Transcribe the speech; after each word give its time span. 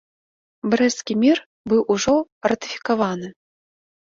Брэсцкі 0.71 1.17
мір 1.23 1.37
быў 1.75 1.81
ужо 1.97 2.15
ратыфікаваны. 2.53 3.31